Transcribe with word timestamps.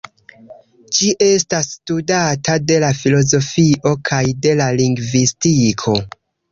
Ĝi 0.99 1.09
estas 1.25 1.69
studata 1.75 2.57
de 2.73 2.81
la 2.87 2.91
filozofio 3.03 3.95
kaj 4.13 4.25
de 4.47 4.59
la 4.63 4.75
lingvistiko. 4.83 6.01